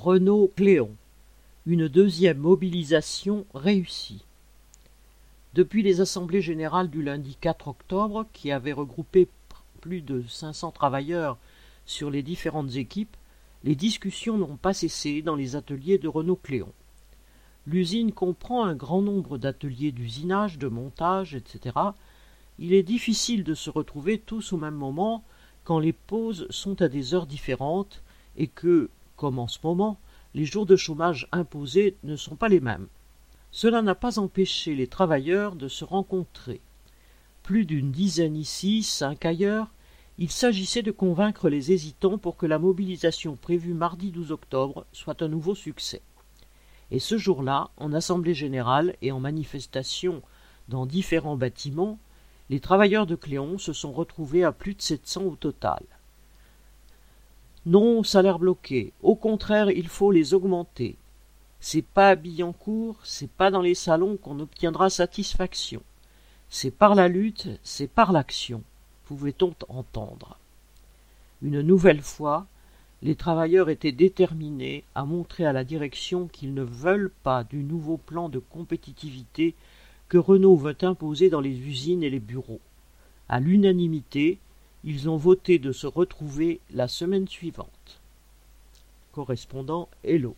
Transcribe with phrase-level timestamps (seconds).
[0.00, 0.96] Renault-Cléon.
[1.66, 4.24] Une deuxième mobilisation réussie.
[5.52, 9.28] Depuis les assemblées générales du lundi 4 octobre, qui avaient regroupé
[9.82, 11.36] plus de 500 travailleurs
[11.84, 13.14] sur les différentes équipes,
[13.62, 16.72] les discussions n'ont pas cessé dans les ateliers de Renault-Cléon.
[17.66, 21.76] L'usine comprend un grand nombre d'ateliers d'usinage, de montage, etc.
[22.58, 25.24] Il est difficile de se retrouver tous au même moment
[25.64, 28.02] quand les pauses sont à des heures différentes
[28.38, 28.88] et que,
[29.20, 30.00] comme en ce moment,
[30.32, 32.86] les jours de chômage imposés ne sont pas les mêmes.
[33.50, 36.62] Cela n'a pas empêché les travailleurs de se rencontrer.
[37.42, 39.74] Plus d'une dizaine ici, cinq ailleurs,
[40.16, 45.20] il s'agissait de convaincre les hésitants pour que la mobilisation prévue mardi 12 octobre soit
[45.20, 46.00] un nouveau succès.
[46.90, 50.22] Et ce jour-là, en assemblée générale et en manifestation
[50.68, 51.98] dans différents bâtiments,
[52.48, 55.84] les travailleurs de Cléon se sont retrouvés à plus de 700 au total.
[57.66, 58.92] Non, salaire bloqué.
[59.02, 60.96] Au contraire, il faut les augmenter.
[61.60, 65.82] C'est pas à Billancourt, c'est pas dans les salons qu'on obtiendra satisfaction.
[66.48, 68.62] C'est par la lutte, c'est par l'action,
[69.04, 70.38] pouvait-on entendre.
[71.42, 72.46] Une nouvelle fois,
[73.02, 77.98] les travailleurs étaient déterminés à montrer à la direction qu'ils ne veulent pas du nouveau
[77.98, 79.54] plan de compétitivité
[80.08, 82.60] que Renault veut imposer dans les usines et les bureaux.
[83.28, 84.38] À l'unanimité,
[84.84, 88.00] ils ont voté de se retrouver la semaine suivante.
[89.12, 90.34] Correspondant Hello.